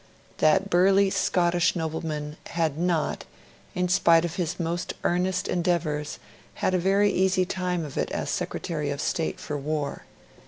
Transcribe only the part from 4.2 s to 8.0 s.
of his most earnest endeavours, had a very easy time of